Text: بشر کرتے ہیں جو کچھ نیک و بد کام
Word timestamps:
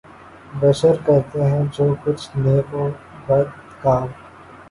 بشر 0.61 0.95
کرتے 1.05 1.43
ہیں 1.43 1.63
جو 1.73 1.85
کچھ 2.03 2.29
نیک 2.37 2.73
و 2.75 2.87
بد 3.27 3.47
کام 3.81 4.07